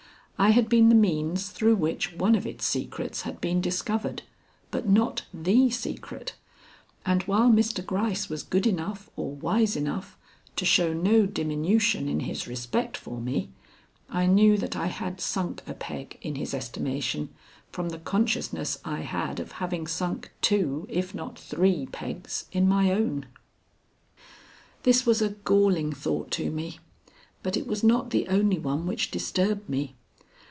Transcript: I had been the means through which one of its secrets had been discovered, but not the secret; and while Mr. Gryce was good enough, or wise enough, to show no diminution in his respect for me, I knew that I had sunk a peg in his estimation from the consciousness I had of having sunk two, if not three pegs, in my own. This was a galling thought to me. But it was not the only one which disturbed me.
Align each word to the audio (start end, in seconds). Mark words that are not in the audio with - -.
I 0.37 0.49
had 0.49 0.69
been 0.69 0.89
the 0.89 0.95
means 0.95 1.49
through 1.49 1.75
which 1.75 2.13
one 2.13 2.33
of 2.33 2.47
its 2.47 2.65
secrets 2.65 3.21
had 3.21 3.39
been 3.39 3.61
discovered, 3.61 4.23
but 4.71 4.89
not 4.89 5.23
the 5.31 5.69
secret; 5.69 6.33
and 7.05 7.21
while 7.23 7.51
Mr. 7.51 7.85
Gryce 7.85 8.27
was 8.27 8.41
good 8.41 8.65
enough, 8.65 9.07
or 9.15 9.33
wise 9.35 9.75
enough, 9.75 10.17
to 10.55 10.65
show 10.65 10.93
no 10.93 11.27
diminution 11.27 12.09
in 12.09 12.21
his 12.21 12.47
respect 12.47 12.97
for 12.97 13.21
me, 13.21 13.51
I 14.09 14.25
knew 14.25 14.57
that 14.57 14.75
I 14.75 14.87
had 14.87 15.21
sunk 15.21 15.61
a 15.67 15.75
peg 15.75 16.17
in 16.23 16.33
his 16.33 16.55
estimation 16.55 17.29
from 17.71 17.89
the 17.89 17.99
consciousness 17.99 18.79
I 18.83 19.01
had 19.01 19.39
of 19.39 19.51
having 19.51 19.85
sunk 19.85 20.31
two, 20.41 20.87
if 20.89 21.13
not 21.13 21.37
three 21.37 21.87
pegs, 21.91 22.45
in 22.51 22.67
my 22.67 22.91
own. 22.91 23.27
This 24.81 25.05
was 25.05 25.21
a 25.21 25.35
galling 25.45 25.93
thought 25.93 26.31
to 26.31 26.49
me. 26.49 26.79
But 27.43 27.55
it 27.55 27.67
was 27.67 27.83
not 27.83 28.09
the 28.09 28.27
only 28.27 28.57
one 28.57 28.87
which 28.87 29.11
disturbed 29.11 29.69
me. 29.69 29.93